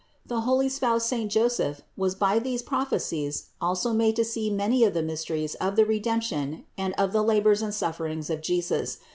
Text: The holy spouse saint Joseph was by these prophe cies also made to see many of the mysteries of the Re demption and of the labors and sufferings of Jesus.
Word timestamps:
The 0.25 0.41
holy 0.41 0.67
spouse 0.67 1.05
saint 1.05 1.31
Joseph 1.31 1.83
was 1.95 2.15
by 2.15 2.39
these 2.39 2.63
prophe 2.63 2.97
cies 2.97 3.49
also 3.61 3.93
made 3.93 4.15
to 4.15 4.25
see 4.25 4.49
many 4.49 4.83
of 4.83 4.95
the 4.95 5.03
mysteries 5.03 5.53
of 5.61 5.75
the 5.75 5.85
Re 5.85 6.01
demption 6.01 6.63
and 6.75 6.95
of 6.97 7.11
the 7.13 7.21
labors 7.21 7.61
and 7.61 7.71
sufferings 7.71 8.31
of 8.31 8.41
Jesus. 8.41 8.97